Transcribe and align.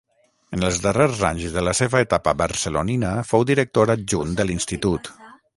En 0.57 0.63
els 0.69 0.79
darrers 0.85 1.19
anys 1.29 1.45
de 1.57 1.63
la 1.67 1.75
seva 1.81 2.01
etapa 2.07 2.35
barcelonina 2.41 3.13
fou 3.33 3.49
director 3.53 3.97
adjunt 3.99 4.37
de 4.41 4.49
l'Institut. 4.51 5.17